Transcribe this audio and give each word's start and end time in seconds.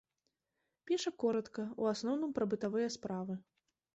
Піша 0.91 1.11
коратка, 1.25 1.67
у 1.83 1.89
асноўным, 1.91 2.33
пра 2.39 2.49
бытавыя 2.53 2.89
справы. 2.99 3.33